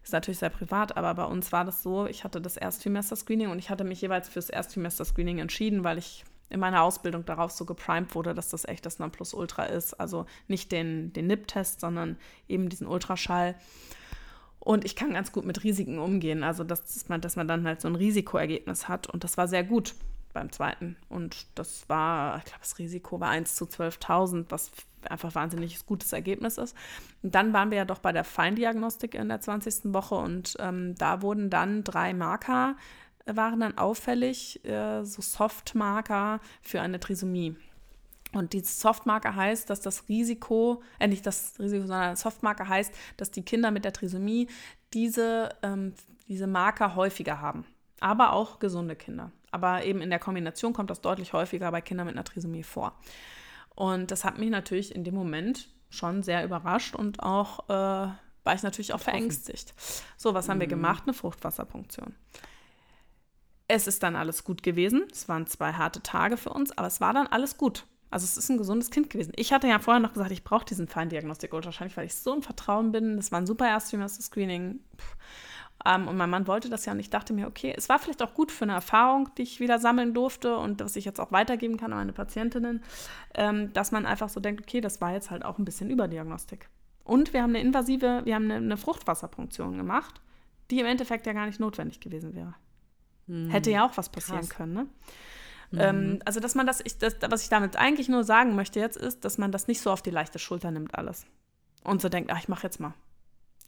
[0.03, 3.57] ist natürlich sehr privat, aber bei uns war das so, ich hatte das Erstsemester-Screening und
[3.57, 8.13] ich hatte mich jeweils fürs Erstsemester-Screening entschieden, weil ich in meiner Ausbildung darauf so geprimed
[8.13, 9.95] wurde, dass das echt das Nonplusultra ist.
[9.95, 13.55] Also nicht den, den NIP-Test, sondern eben diesen Ultraschall.
[14.65, 16.43] Und ich kann ganz gut mit Risiken umgehen.
[16.43, 19.07] Also, dass man, dass man dann halt so ein Risikoergebnis hat.
[19.07, 19.93] Und das war sehr gut,
[20.33, 20.97] beim zweiten.
[21.07, 24.71] Und das war, ich glaube, das Risiko war 1 zu 12.000, was
[25.07, 26.75] einfach wahnsinnig gutes Ergebnis ist.
[27.21, 29.93] Und dann waren wir ja doch bei der Feindiagnostik in der 20.
[29.93, 32.75] Woche und ähm, da wurden dann drei Marker,
[33.27, 37.55] äh, waren dann auffällig, äh, so Softmarker für eine Trisomie.
[38.35, 43.31] Und die Softmarker heißt, dass das Risiko, äh nicht das Risiko, sondern Softmarker heißt, dass
[43.31, 44.49] die Kinder mit der Trisomie
[44.93, 45.93] diese, ähm,
[46.27, 47.65] diese Marker häufiger haben.
[48.01, 49.31] Aber auch gesunde Kinder.
[49.51, 52.99] Aber eben in der Kombination kommt das deutlich häufiger bei Kindern mit einer Trisomie vor.
[53.73, 57.73] Und das hat mich natürlich in dem Moment schon sehr überrascht und auch äh,
[58.43, 59.73] war ich natürlich auch verängstigt.
[60.17, 60.71] So, was haben wir mhm.
[60.71, 61.03] gemacht?
[61.05, 62.13] Eine Fruchtwasserpunktion.
[63.69, 65.05] Es ist dann alles gut gewesen.
[65.09, 67.85] Es waren zwei harte Tage für uns, aber es war dann alles gut.
[68.11, 69.33] Also es ist ein gesundes Kind gewesen.
[69.35, 72.41] Ich hatte ja vorher noch gesagt, ich brauche diesen Feindiagnostik wahrscheinlich, weil ich so im
[72.41, 73.17] Vertrauen bin.
[73.17, 74.79] Das war ein super Erstsemester-Screening.
[75.85, 78.23] Ähm, und mein Mann wollte das ja und ich dachte mir, okay, es war vielleicht
[78.23, 81.31] auch gut für eine Erfahrung, die ich wieder sammeln durfte und was ich jetzt auch
[81.31, 82.83] weitergeben kann an meine Patientinnen,
[83.35, 86.69] ähm, dass man einfach so denkt, okay, das war jetzt halt auch ein bisschen Überdiagnostik.
[87.03, 90.21] Und wir haben eine invasive, wir haben eine, eine Fruchtwasserpunktion gemacht,
[90.71, 92.55] die im Endeffekt ja gar nicht notwendig gewesen wäre.
[93.27, 93.49] Mhm.
[93.49, 94.49] Hätte ja auch was passieren Krass.
[94.49, 94.87] können, ne?
[95.75, 95.81] Mhm.
[95.81, 98.97] Ähm, also, dass man das, ich, das, was ich damit eigentlich nur sagen möchte jetzt,
[98.97, 101.25] ist, dass man das nicht so auf die leichte Schulter nimmt, alles.
[101.83, 102.93] Und so denkt, ach, ich mache jetzt mal.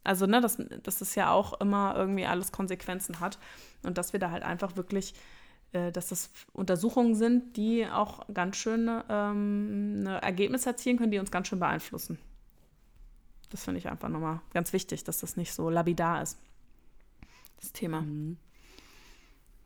[0.04, 3.38] Also, ne, dass, dass das ja auch immer irgendwie alles Konsequenzen hat.
[3.84, 5.14] Und dass wir da halt einfach wirklich,
[5.74, 11.32] äh, dass das Untersuchungen sind, die auch ganz schön ähm, Ergebnisse erzielen können, die uns
[11.32, 12.18] ganz schön beeinflussen.
[13.50, 16.38] Das finde ich einfach nochmal ganz wichtig, dass das nicht so labidar ist.
[17.60, 18.02] Das Thema.
[18.02, 18.38] Mhm.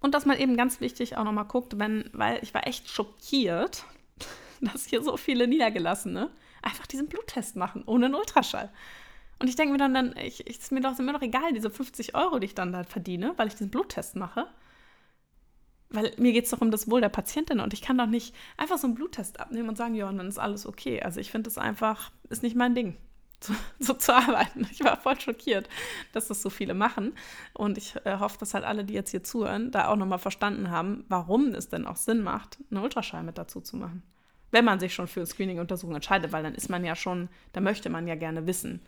[0.02, 3.86] Und dass man eben ganz wichtig auch nochmal guckt, wenn, weil ich war echt schockiert,
[4.62, 6.30] dass hier so viele Niedergelassene
[6.62, 8.70] einfach diesen Bluttest machen, ohne einen Ultraschall.
[9.40, 11.54] Und ich denke mir dann, dann ich, ich, ist mir doch, sind mir doch egal,
[11.54, 14.48] diese 50 Euro, die ich dann da verdiene, weil ich diesen Bluttest mache.
[15.90, 18.36] Weil mir geht es doch um das Wohl der Patientin und ich kann doch nicht
[18.58, 21.02] einfach so einen Bluttest abnehmen und sagen, ja, dann ist alles okay.
[21.02, 22.98] Also ich finde das einfach, ist nicht mein Ding,
[23.44, 24.68] so, so, zu arbeiten.
[24.72, 25.68] Ich war voll schockiert,
[26.14, 27.14] dass das so viele machen.
[27.54, 30.70] Und ich äh, hoffe, dass halt alle, die jetzt hier zuhören, da auch nochmal verstanden
[30.70, 34.04] haben, warum es denn auch Sinn macht, einen Ultraschall mit dazu zu machen.
[34.52, 37.90] Wenn man sich schon für Screening-Untersuchungen entscheidet, weil dann ist man ja schon, da möchte
[37.90, 38.82] man ja gerne wissen,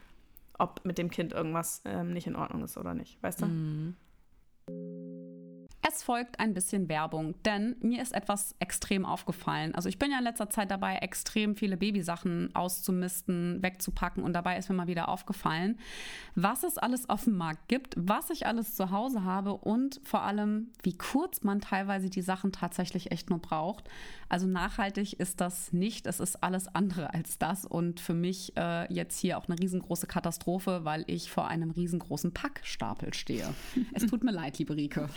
[0.57, 3.45] ob mit dem Kind irgendwas ähm, nicht in Ordnung ist oder nicht, weißt du?
[3.45, 3.95] Mhm.
[5.85, 9.75] Es folgt ein bisschen Werbung, denn mir ist etwas extrem aufgefallen.
[9.75, 14.57] Also ich bin ja in letzter Zeit dabei, extrem viele Babysachen auszumisten, wegzupacken und dabei
[14.57, 15.77] ist mir mal wieder aufgefallen,
[16.35, 20.21] was es alles auf dem Markt gibt, was ich alles zu Hause habe und vor
[20.21, 23.89] allem, wie kurz man teilweise die Sachen tatsächlich echt nur braucht.
[24.29, 28.91] Also nachhaltig ist das nicht, es ist alles andere als das und für mich äh,
[28.91, 33.53] jetzt hier auch eine riesengroße Katastrophe, weil ich vor einem riesengroßen Packstapel stehe.
[33.93, 35.09] es tut mir leid, liebe Rike.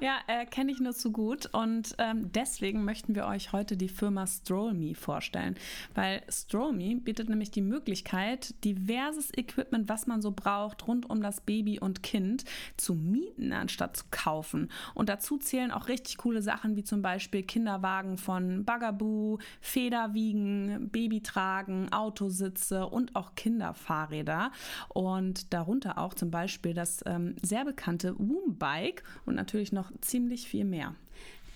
[0.00, 3.88] Ja, äh, kenne ich nur zu gut und ähm, deswegen möchten wir euch heute die
[3.88, 5.56] Firma StrollMe vorstellen,
[5.94, 11.40] weil StrollMe bietet nämlich die Möglichkeit, diverses Equipment, was man so braucht, rund um das
[11.40, 12.44] Baby und Kind
[12.76, 14.70] zu mieten, anstatt zu kaufen.
[14.94, 21.92] Und dazu zählen auch richtig coole Sachen wie zum Beispiel Kinderwagen von Bugaboo, Federwiegen, Babytragen,
[21.92, 24.50] Autositze und auch Kinderfahrräder.
[24.88, 30.64] Und darunter auch zum Beispiel das ähm, sehr bekannte Woombike und natürlich noch ziemlich viel
[30.64, 30.94] mehr.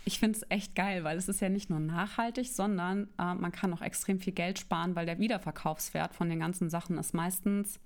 [0.04, 3.52] Ich finde es echt geil, weil es ist ja nicht nur nachhaltig, sondern äh, man
[3.52, 7.78] kann auch extrem viel Geld sparen, weil der Wiederverkaufswert von den ganzen Sachen ist meistens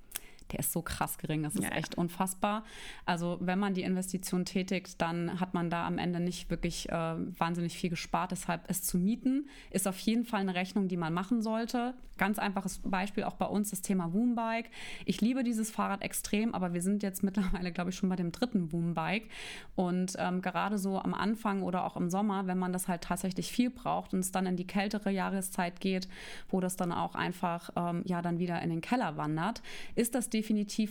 [0.52, 1.42] der ist so krass gering.
[1.42, 2.64] Das ist ja, echt unfassbar.
[3.06, 6.92] Also wenn man die Investition tätigt, dann hat man da am Ende nicht wirklich äh,
[6.92, 8.30] wahnsinnig viel gespart.
[8.30, 11.94] Deshalb es zu mieten ist auf jeden Fall eine Rechnung, die man machen sollte.
[12.18, 14.70] Ganz einfaches Beispiel auch bei uns das Thema Woombike.
[15.06, 18.30] Ich liebe dieses Fahrrad extrem, aber wir sind jetzt mittlerweile, glaube ich, schon bei dem
[18.30, 19.28] dritten Woombike.
[19.74, 23.50] Und ähm, gerade so am Anfang oder auch im Sommer, wenn man das halt tatsächlich
[23.50, 26.08] viel braucht und es dann in die kältere Jahreszeit geht,
[26.50, 29.62] wo das dann auch einfach ähm, ja dann wieder in den Keller wandert,
[29.94, 30.41] ist das definitiv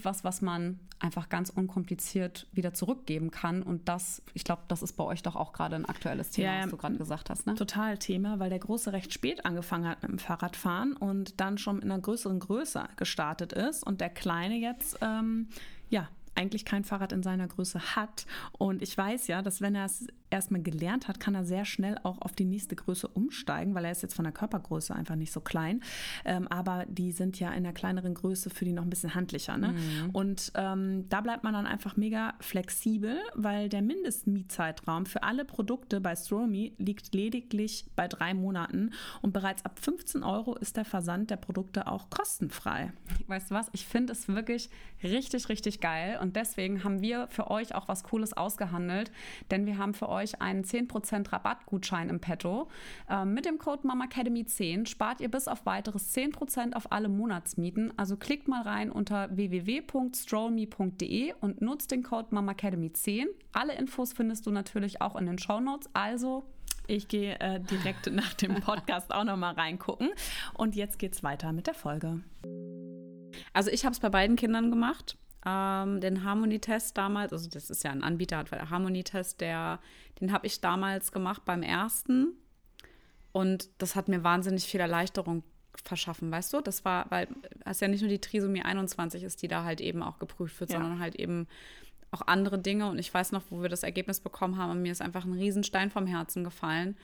[0.04, 3.64] was, was man einfach ganz unkompliziert wieder zurückgeben kann.
[3.64, 6.64] Und das, ich glaube, das ist bei euch doch auch gerade ein aktuelles Thema, ja,
[6.64, 7.48] was du gerade gesagt hast.
[7.48, 7.56] Ne?
[7.56, 11.82] Total Thema, weil der Große recht spät angefangen hat mit dem Fahrradfahren und dann schon
[11.82, 15.48] in einer größeren Größe gestartet ist und der Kleine jetzt ähm,
[15.90, 18.26] ja eigentlich kein Fahrrad in seiner Größe hat.
[18.54, 21.98] Und ich weiß ja, dass wenn er es erstmal gelernt hat, kann er sehr schnell
[22.04, 25.32] auch auf die nächste Größe umsteigen, weil er ist jetzt von der Körpergröße einfach nicht
[25.32, 25.82] so klein.
[26.26, 29.58] Ähm, aber die sind ja in einer kleineren Größe für die noch ein bisschen handlicher.
[29.58, 29.74] Ne?
[29.74, 30.10] Mhm.
[30.12, 36.02] Und ähm, da bleibt man dann einfach mega flexibel, weil der Mindestmietzeitraum für alle Produkte
[36.02, 38.92] bei Stromi liegt lediglich bei drei Monaten
[39.22, 42.94] und bereits ab 15 Euro ist der Versand der Produkte auch kostenfrei.
[43.28, 43.68] Weißt du was?
[43.74, 44.70] Ich finde es wirklich
[45.04, 49.12] richtig, richtig geil und deswegen haben wir für euch auch was Cooles ausgehandelt,
[49.50, 52.70] denn wir haben für euch euch einen 10% Rabattgutschein im Petto.
[53.10, 57.94] Ähm, mit dem Code MAMACADEMY10 spart ihr bis auf weiteres 10% auf alle Monatsmieten.
[57.98, 63.26] Also klickt mal rein unter www.strollme.de und nutzt den Code MAMACADEMY10.
[63.54, 65.90] Alle Infos findest du natürlich auch in den Show Notes.
[65.94, 66.46] Also
[66.88, 70.10] ich gehe äh, direkt nach dem Podcast auch nochmal reingucken.
[70.54, 72.22] Und jetzt geht's weiter mit der Folge.
[73.54, 75.18] Also ich habe es bei beiden Kindern gemacht.
[75.46, 79.80] Ähm, den Harmony-Test damals, also das ist ja ein Anbieter, der Harmony-Test, der,
[80.20, 82.34] den habe ich damals gemacht beim ersten.
[83.32, 85.44] Und das hat mir wahnsinnig viel Erleichterung
[85.84, 86.62] verschaffen, weißt du?
[86.62, 87.28] Das war, weil
[87.66, 90.72] es ja nicht nur die Trisomie 21 ist, die da halt eben auch geprüft wird,
[90.72, 90.80] ja.
[90.80, 91.48] sondern halt eben
[92.12, 92.90] auch andere Dinge.
[92.90, 95.34] Und ich weiß noch, wo wir das Ergebnis bekommen haben, und mir ist einfach ein
[95.34, 96.98] Riesenstein vom Herzen gefallen.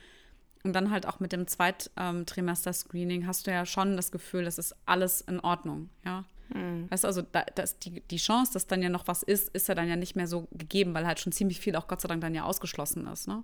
[0.64, 4.74] Und dann halt auch mit dem Zweittrimester-Screening hast du ja schon das Gefühl, das ist
[4.86, 6.24] alles in Ordnung, ja.
[6.54, 6.90] Mhm.
[6.90, 9.68] Weißt du, also da, das, die, die Chance, dass dann ja noch was ist, ist
[9.68, 12.08] ja dann ja nicht mehr so gegeben, weil halt schon ziemlich viel auch Gott sei
[12.08, 13.42] Dank dann ja ausgeschlossen ist, ne?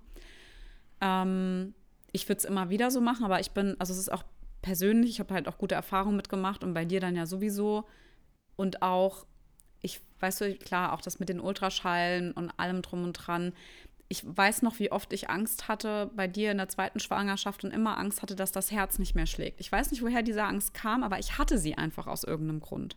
[1.00, 1.74] Ähm,
[2.12, 4.22] ich würde es immer wieder so machen, aber ich bin, also es ist auch
[4.62, 7.84] persönlich, ich habe halt auch gute Erfahrungen mitgemacht und bei dir dann ja sowieso.
[8.56, 9.26] Und auch,
[9.82, 13.52] ich weißt du, klar, auch das mit den Ultraschallen und allem drum und dran.
[14.08, 17.72] Ich weiß noch, wie oft ich Angst hatte bei dir in der zweiten Schwangerschaft und
[17.72, 19.60] immer Angst hatte, dass das Herz nicht mehr schlägt.
[19.60, 22.96] Ich weiß nicht, woher diese Angst kam, aber ich hatte sie einfach aus irgendeinem Grund.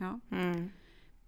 [0.00, 0.18] Ja.
[0.30, 0.70] Hm.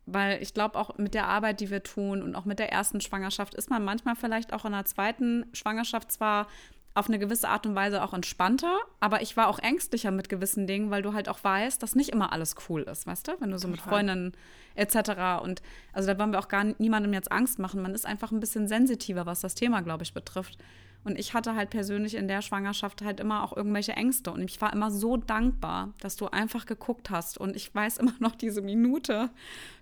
[0.07, 3.03] Weil ich glaube, auch mit der Arbeit, die wir tun und auch mit der ersten
[3.03, 6.47] Schwangerschaft, ist man manchmal vielleicht auch in der zweiten Schwangerschaft zwar
[6.95, 10.67] auf eine gewisse Art und Weise auch entspannter, aber ich war auch ängstlicher mit gewissen
[10.67, 13.33] Dingen, weil du halt auch weißt, dass nicht immer alles cool ist, weißt du?
[13.41, 14.33] Wenn du so mit Freundinnen
[14.75, 15.43] etc.
[15.43, 17.83] Und also da wollen wir auch gar niemandem jetzt Angst machen.
[17.83, 20.59] Man ist einfach ein bisschen sensitiver, was das Thema, glaube ich, betrifft.
[21.05, 24.31] Und ich hatte halt persönlich in der Schwangerschaft halt immer auch irgendwelche Ängste.
[24.31, 27.39] Und ich war immer so dankbar, dass du einfach geguckt hast.
[27.39, 29.31] Und ich weiß immer noch diese Minute,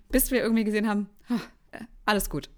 [0.09, 1.09] bis wir irgendwie gesehen haben,
[1.71, 2.49] äh, alles gut.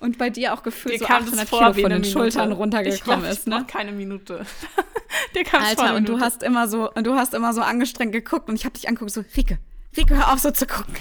[0.00, 3.46] Und bei dir auch gefühlt dir so 800 Kilo von den Schultern runtergekommen glaub, ist,
[3.48, 3.64] ne?
[3.66, 4.46] keine Minute.
[5.34, 8.48] dir kam Alter, und du hast immer so, und du hast immer so angestrengt geguckt
[8.48, 9.58] und ich habe dich angeguckt so, Rike,
[9.96, 10.94] Rike, hör auf so zu gucken.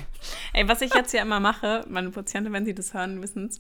[0.54, 3.60] Ey, was ich jetzt ja immer mache, meine Patienten, wenn sie das hören, wissen es,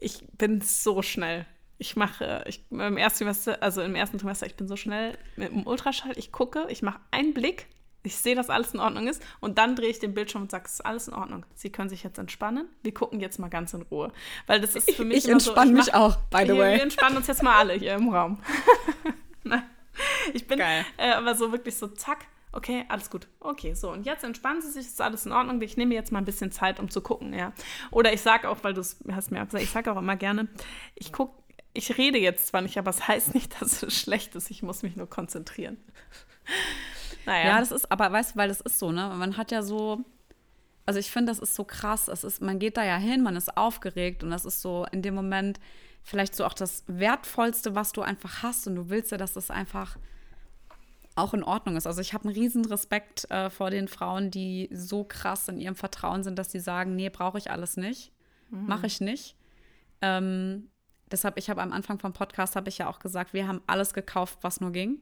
[0.00, 1.46] ich bin so schnell.
[1.78, 5.50] Ich mache, ich, im ersten Trimester, also im ersten Trimester, ich bin so schnell mit
[5.50, 7.66] dem Ultraschall, ich gucke, ich mache einen Blick
[8.02, 10.64] ich sehe, dass alles in Ordnung ist und dann drehe ich den Bildschirm und sage,
[10.66, 11.46] es ist alles in Ordnung.
[11.54, 12.68] Sie können sich jetzt entspannen.
[12.82, 14.12] Wir gucken jetzt mal ganz in Ruhe.
[14.46, 16.76] Weil das ist für mich Ich entspanne so, mich auch, by the way.
[16.76, 18.38] Wir entspannen uns jetzt mal alle hier im Raum.
[19.44, 19.62] Nein.
[20.32, 20.58] Ich bin.
[20.58, 20.84] Äh,
[21.14, 23.28] aber so wirklich so, zack, okay, alles gut.
[23.40, 25.60] Okay, so, und jetzt entspannen Sie sich, ist alles in Ordnung.
[25.62, 27.52] Ich nehme jetzt mal ein bisschen Zeit, um zu gucken, ja.
[27.90, 30.16] Oder ich sage auch, weil du es hast mir auch gesagt, ich sage auch immer
[30.16, 30.48] gerne,
[30.94, 31.34] ich gucke,
[31.74, 34.50] ich rede jetzt zwar nicht, aber es das heißt nicht, dass es schlecht ist.
[34.50, 35.78] Ich muss mich nur konzentrieren.
[37.26, 37.46] Naja.
[37.46, 39.12] Ja, das ist, aber weißt du, weil das ist so, ne?
[39.16, 40.00] Man hat ja so,
[40.86, 42.08] also ich finde, das ist so krass.
[42.08, 45.02] Es ist, man geht da ja hin, man ist aufgeregt und das ist so in
[45.02, 45.60] dem Moment
[46.02, 49.50] vielleicht so auch das Wertvollste, was du einfach hast und du willst ja, dass das
[49.50, 49.96] einfach
[51.14, 51.86] auch in Ordnung ist.
[51.86, 55.76] Also ich habe einen riesen Respekt äh, vor den Frauen, die so krass in ihrem
[55.76, 58.12] Vertrauen sind, dass sie sagen, nee, brauche ich alles nicht,
[58.50, 58.66] mhm.
[58.66, 59.36] mache ich nicht.
[60.00, 60.70] Ähm,
[61.10, 63.92] deshalb, ich habe am Anfang vom Podcast habe ich ja auch gesagt, wir haben alles
[63.94, 65.00] gekauft, was nur ging.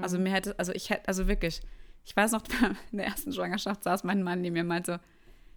[0.00, 0.24] Also mhm.
[0.24, 1.60] mir hätte, also ich hätte, also wirklich,
[2.04, 2.42] ich weiß noch,
[2.92, 5.00] in der ersten Schwangerschaft saß mein Mann neben mir und meinte,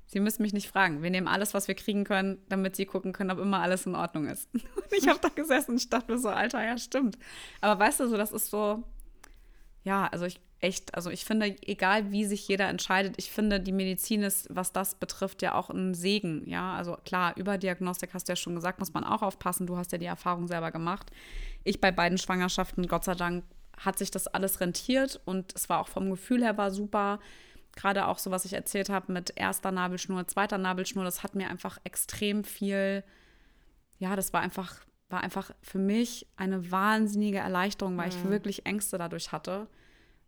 [0.05, 1.01] Sie müssen mich nicht fragen.
[1.01, 3.95] Wir nehmen alles, was wir kriegen können, damit Sie gucken können, ob immer alles in
[3.95, 4.49] Ordnung ist.
[4.53, 7.17] Und ich habe da gesessen und dachte mir so, Alter, ja, stimmt.
[7.61, 8.83] Aber weißt du, so, das ist so,
[9.83, 13.73] ja, also ich echt, also ich finde, egal wie sich jeder entscheidet, ich finde, die
[13.73, 16.47] Medizin ist, was das betrifft, ja auch ein Segen.
[16.47, 19.67] Ja, also klar, über Diagnostik hast du ja schon gesagt, muss man auch aufpassen.
[19.67, 21.11] Du hast ja die Erfahrung selber gemacht.
[21.65, 23.43] Ich bei beiden Schwangerschaften, Gott sei Dank,
[23.77, 27.19] hat sich das alles rentiert und es war auch vom Gefühl her war super.
[27.75, 31.49] Gerade auch so, was ich erzählt habe mit erster Nabelschnur, zweiter Nabelschnur, das hat mir
[31.49, 33.03] einfach extrem viel,
[33.97, 34.75] ja, das war einfach,
[35.09, 38.15] war einfach für mich eine wahnsinnige Erleichterung, weil mhm.
[38.15, 39.67] ich wirklich Ängste dadurch hatte.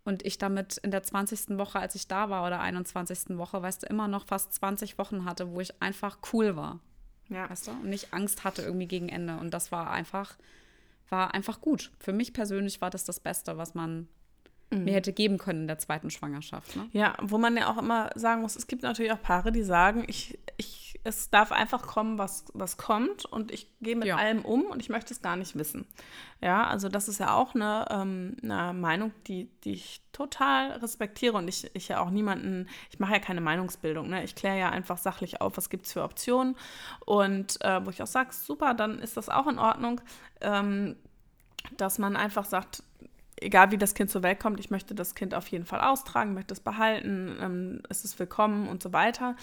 [0.04, 1.58] Und ich damit in der 20.
[1.58, 3.38] Woche, als ich da war, oder 21.
[3.38, 6.80] Woche, weißt du, immer noch fast 20 Wochen hatte, wo ich einfach cool war.
[7.30, 7.50] Ja.
[7.50, 7.72] Weißt du?
[7.72, 9.38] Und nicht Angst hatte irgendwie gegen Ende.
[9.38, 10.38] Und das war einfach
[11.10, 11.92] war einfach gut.
[12.00, 14.08] Für mich persönlich war das das Beste, was man.
[14.72, 16.76] Mir hätte geben können in der zweiten Schwangerschaft.
[16.76, 16.90] Ne?
[16.92, 20.04] Ja, wo man ja auch immer sagen muss, es gibt natürlich auch Paare, die sagen,
[20.08, 24.18] ich, ich, es darf einfach kommen, was, was kommt und ich gehe mit ja.
[24.18, 25.86] allem um und ich möchte es gar nicht wissen.
[26.42, 31.38] Ja, also das ist ja auch eine, ähm, eine Meinung, die, die ich total respektiere
[31.38, 34.24] und ich, ich ja auch niemanden, ich mache ja keine Meinungsbildung, ne?
[34.24, 36.56] ich kläre ja einfach sachlich auf, was gibt es für Optionen
[37.06, 40.02] und äh, wo ich auch sage, super, dann ist das auch in Ordnung,
[40.42, 40.96] ähm,
[41.78, 42.84] dass man einfach sagt,
[43.38, 46.34] egal wie das Kind zur Welt kommt, ich möchte das Kind auf jeden Fall austragen,
[46.34, 49.36] möchte es behalten, ähm, es ist willkommen und so weiter.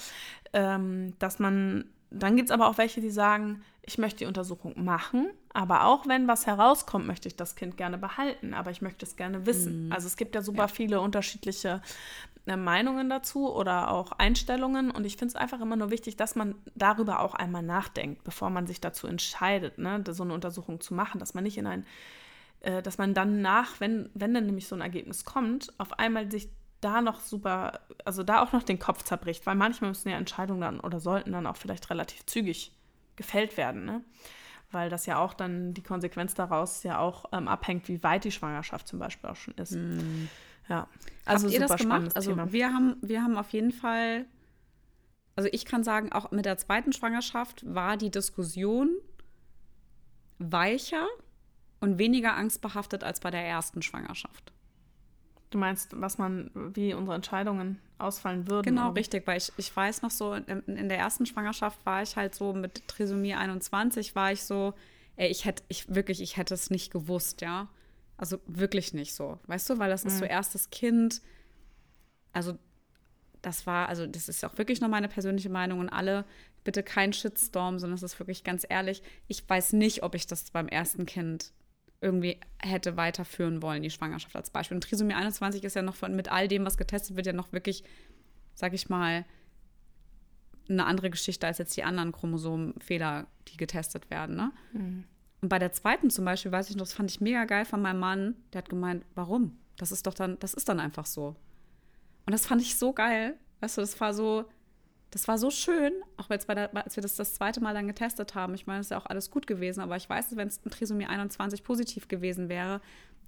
[0.52, 4.85] Ähm, dass man, dann gibt es aber auch welche, die sagen, ich möchte die Untersuchung
[4.85, 9.05] machen, Aber auch wenn was herauskommt, möchte ich das Kind gerne behalten, aber ich möchte
[9.05, 9.87] es gerne wissen.
[9.87, 9.92] Mhm.
[9.92, 10.68] Also es gibt ja super ja.
[10.68, 11.83] viele unterschiedliche
[12.46, 14.90] äh, Meinungen dazu oder auch Einstellungen.
[14.90, 18.50] Und ich finde es einfach immer nur wichtig, dass man darüber auch einmal nachdenkt, bevor
[18.50, 21.85] man sich dazu entscheidet, ne, so eine Untersuchung zu machen, dass man nicht in ein,
[22.62, 26.31] äh, dass man dann nach, wenn, wenn dann nämlich so ein Ergebnis kommt, auf einmal
[26.31, 26.48] sich
[26.81, 30.61] da noch super, also da auch noch den Kopf zerbricht, weil manchmal müssen ja Entscheidungen
[30.61, 32.72] dann oder sollten dann auch vielleicht relativ zügig
[33.16, 34.05] gefällt werden, ne?
[34.70, 38.33] Weil das ja auch dann die Konsequenz daraus ja auch ähm, abhängt, wie weit die
[38.33, 39.72] Schwangerschaft zum Beispiel auch schon ist.
[39.72, 40.29] Mm.
[40.68, 40.88] Ja,
[41.27, 42.16] also Habt ihr das gemacht?
[42.16, 42.53] Also Thema.
[42.53, 44.25] wir haben, wir haben auf jeden Fall,
[45.37, 48.90] also ich kann sagen, auch mit der zweiten Schwangerschaft war die Diskussion
[50.38, 51.07] weicher
[51.82, 54.52] und weniger angstbehaftet als bei der ersten Schwangerschaft.
[55.50, 58.64] Du meinst, was man, wie unsere Entscheidungen ausfallen würden?
[58.64, 58.96] Genau, oder?
[58.96, 62.36] richtig, weil ich, ich weiß noch so, in, in, der ersten Schwangerschaft war ich halt
[62.36, 64.74] so mit Trisomie 21, war ich so,
[65.16, 67.68] ey, ich hätte, ich wirklich, ich hätte es nicht gewusst, ja.
[68.16, 70.18] Also wirklich nicht so, weißt du, weil das ist mhm.
[70.18, 71.20] so erstes Kind.
[72.32, 72.56] Also
[73.42, 76.24] das war, also das ist auch wirklich nur meine persönliche Meinung und alle,
[76.62, 80.52] bitte kein Shitstorm, sondern es ist wirklich ganz ehrlich, ich weiß nicht, ob ich das
[80.52, 81.52] beim ersten Kind
[82.02, 84.74] irgendwie hätte weiterführen wollen, die Schwangerschaft als Beispiel.
[84.74, 87.52] Und Trisomie 21 ist ja noch von, mit all dem, was getestet wird, ja noch
[87.52, 87.84] wirklich,
[88.54, 89.24] sag ich mal,
[90.68, 94.36] eine andere Geschichte als jetzt die anderen Chromosomenfehler, die getestet werden.
[94.36, 94.52] Ne?
[94.72, 95.04] Mhm.
[95.40, 97.82] Und bei der zweiten zum Beispiel, weiß ich noch, das fand ich mega geil von
[97.82, 98.36] meinem Mann.
[98.52, 99.58] Der hat gemeint, warum?
[99.76, 101.36] Das ist doch dann, das ist dann einfach so.
[102.26, 103.36] Und das fand ich so geil.
[103.60, 104.44] Weißt du, das war so,
[105.12, 108.35] das war so schön, auch als, der, als wir das das zweite Mal dann getestet
[108.35, 108.55] haben.
[108.55, 110.70] Ich meine, es ist ja auch alles gut gewesen, aber ich weiß, wenn es ein
[110.70, 112.81] Trisomie 21 positiv gewesen wäre,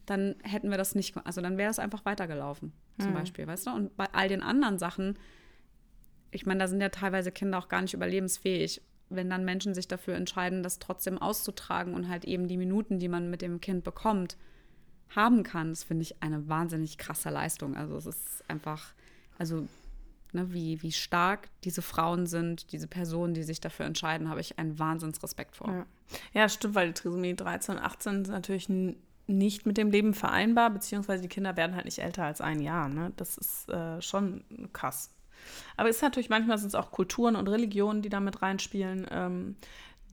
[0.07, 3.15] dann hätten wir das nicht, also dann wäre es einfach weitergelaufen, zum mhm.
[3.15, 3.71] Beispiel, weißt du?
[3.71, 5.19] Und bei all den anderen Sachen,
[6.31, 9.89] ich meine, da sind ja teilweise Kinder auch gar nicht überlebensfähig wenn dann Menschen sich
[9.89, 13.85] dafür entscheiden, das trotzdem auszutragen und halt eben die Minuten, die man mit dem Kind
[13.85, 14.37] bekommt,
[15.11, 17.77] haben kann, das finde ich eine wahnsinnig krasse Leistung.
[17.77, 18.95] Also es ist einfach,
[19.39, 19.69] also
[20.35, 24.59] ne, wie, wie stark diese Frauen sind, diese Personen, die sich dafür entscheiden, habe ich
[24.59, 25.71] einen Wahnsinnsrespekt vor.
[25.73, 25.87] Ja.
[26.33, 28.69] ja, stimmt, weil die Trisomie 13 und 18 sind natürlich
[29.27, 32.89] nicht mit dem Leben vereinbar, beziehungsweise die Kinder werden halt nicht älter als ein Jahr.
[32.89, 33.13] Ne?
[33.17, 35.11] Das ist äh, schon krass.
[35.77, 39.07] Aber es ist natürlich, manchmal sind es auch Kulturen und Religionen, die da mit reinspielen,
[39.11, 39.57] ähm,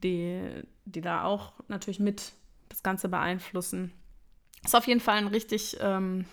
[0.02, 0.40] die,
[0.84, 2.32] die da auch natürlich mit
[2.68, 3.92] das Ganze beeinflussen.
[4.64, 6.24] Ist auf jeden Fall ein richtig ähm,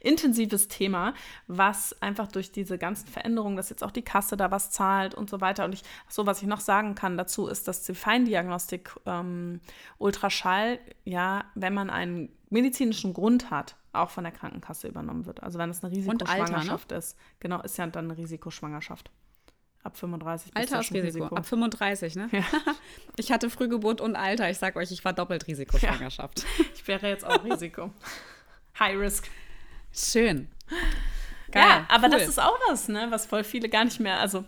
[0.00, 1.14] intensives Thema,
[1.46, 5.30] was einfach durch diese ganzen Veränderungen, dass jetzt auch die Kasse da was zahlt und
[5.30, 5.64] so weiter.
[5.64, 9.60] Und ich, so was ich noch sagen kann dazu, ist, dass die Feindiagnostik ähm,
[9.98, 15.42] Ultraschall, ja, wenn man einen medizinischen Grund hat, auch von der Krankenkasse übernommen wird.
[15.42, 16.96] Also wenn es eine Risikoschwangerschaft ne?
[16.96, 17.16] ist.
[17.40, 19.10] Genau, ist ja dann eine Risikoschwangerschaft.
[19.82, 21.06] Ab 35 Altersrisiko.
[21.06, 21.36] Risiko.
[21.36, 22.28] Ab 35, ne?
[22.32, 22.44] Ja.
[23.16, 24.48] Ich hatte Frühgeburt und Alter.
[24.50, 26.40] Ich sag euch, ich war doppelt Risikoschwangerschaft.
[26.40, 26.64] Ja.
[26.74, 27.90] Ich wäre jetzt auch Risiko.
[28.78, 29.28] High Risk.
[29.92, 30.48] Schön.
[31.50, 31.62] Geil.
[31.62, 32.12] Ja, aber cool.
[32.12, 34.20] das ist auch was, ne, was voll viele gar nicht mehr.
[34.20, 34.44] Also,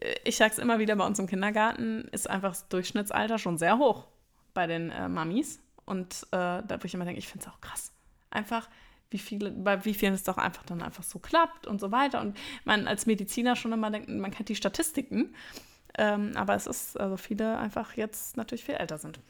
[0.00, 3.78] äh, ich sag's immer wieder, bei uns im Kindergarten ist einfach das Durchschnittsalter schon sehr
[3.78, 4.06] hoch
[4.54, 5.60] bei den äh, Mamis.
[5.84, 7.92] Und äh, da, wo ich immer denke, ich finde es auch krass.
[8.30, 8.68] Einfach,
[9.10, 12.20] wie viele, bei wie vielen es doch einfach dann einfach so klappt und so weiter.
[12.20, 15.34] Und man als Mediziner schon immer denkt, man kennt die Statistiken.
[15.96, 19.20] Ähm, aber es ist, also viele einfach jetzt natürlich viel älter sind.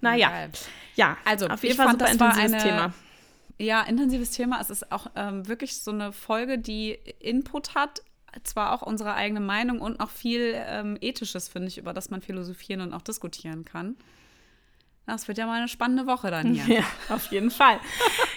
[0.00, 0.48] Naja,
[0.94, 2.94] ja, also auf jeden Fall fand, super das intensives eine, Thema.
[3.58, 4.60] Ja, intensives Thema.
[4.60, 8.02] Es ist auch ähm, wirklich so eine Folge, die Input hat,
[8.44, 12.20] zwar auch unsere eigene Meinung und noch viel ähm, Ethisches, finde ich, über das man
[12.20, 13.96] philosophieren und auch diskutieren kann.
[15.06, 16.78] Das wird ja mal eine spannende Woche dann hier.
[16.78, 17.78] Ja, auf jeden Fall.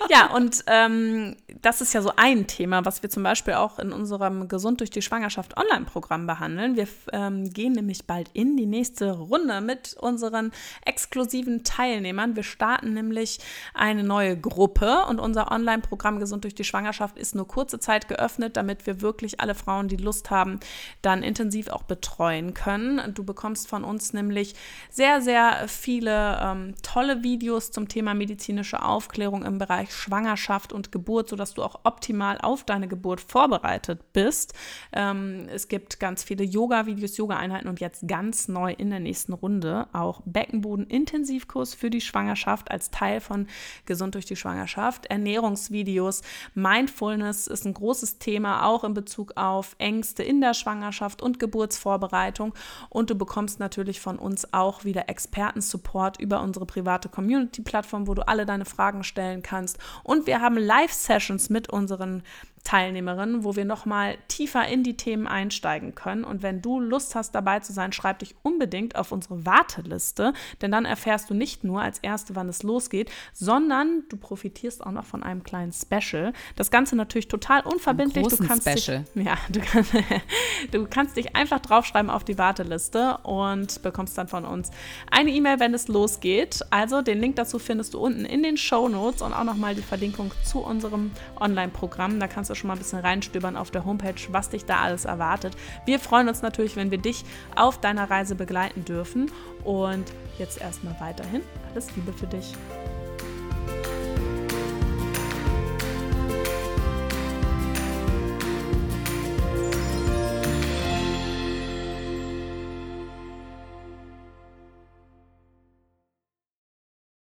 [0.09, 3.91] ja, und ähm, das ist ja so ein Thema, was wir zum Beispiel auch in
[3.91, 6.75] unserem Gesund durch die Schwangerschaft Online-Programm behandeln.
[6.75, 10.51] Wir ähm, gehen nämlich bald in die nächste Runde mit unseren
[10.85, 12.35] exklusiven Teilnehmern.
[12.35, 13.39] Wir starten nämlich
[13.73, 18.57] eine neue Gruppe und unser Online-Programm Gesund durch die Schwangerschaft ist nur kurze Zeit geöffnet,
[18.57, 20.59] damit wir wirklich alle Frauen, die Lust haben,
[21.01, 23.11] dann intensiv auch betreuen können.
[23.15, 24.53] Du bekommst von uns nämlich
[24.91, 30.91] sehr, sehr viele ähm, ähm, tolle Videos zum Thema medizinische Aufklärung im Bereich Schwangerschaft und
[30.91, 34.53] Geburt, sodass du auch optimal auf deine Geburt vorbereitet bist.
[34.91, 39.87] Ähm, es gibt ganz viele Yoga-Videos, Yoga-Einheiten und jetzt ganz neu in der nächsten Runde
[39.93, 43.47] auch Beckenboden-Intensivkurs für die Schwangerschaft als Teil von
[43.85, 46.21] Gesund durch die Schwangerschaft, Ernährungsvideos,
[46.53, 52.53] Mindfulness ist ein großes Thema, auch in Bezug auf Ängste in der Schwangerschaft und Geburtsvorbereitung.
[52.89, 58.27] Und du bekommst natürlich von uns auch wieder Experten-Support über unsere private Community-Plattform, wo du
[58.27, 59.77] alle deine Fragen stellen kannst.
[60.03, 62.23] Und wir haben Live-Sessions mit unseren
[62.63, 66.23] Teilnehmerinnen, wo wir nochmal tiefer in die Themen einsteigen können.
[66.23, 70.71] Und wenn du Lust hast, dabei zu sein, schreib dich unbedingt auf unsere Warteliste, denn
[70.71, 75.05] dann erfährst du nicht nur als Erste, wann es losgeht, sondern du profitierst auch noch
[75.05, 76.33] von einem kleinen Special.
[76.55, 78.27] Das Ganze natürlich total unverbindlich.
[78.27, 79.05] du kannst Special.
[79.15, 79.85] Dich, ja, du, kann,
[80.71, 84.71] du kannst dich einfach draufschreiben auf die Warteliste und bekommst dann von uns
[85.11, 86.65] eine E-Mail, wenn es losgeht.
[86.69, 89.81] Also den Link dazu findest du unten in den Show Notes und auch nochmal die
[89.81, 92.19] Verlinkung zu unserem Online-Programm.
[92.19, 95.05] Da kannst du schon mal ein bisschen reinstöbern auf der Homepage, was dich da alles
[95.05, 95.55] erwartet.
[95.85, 97.23] Wir freuen uns natürlich, wenn wir dich
[97.55, 99.31] auf deiner Reise begleiten dürfen.
[99.63, 100.05] Und
[100.39, 102.53] jetzt erstmal weiterhin alles Liebe für dich.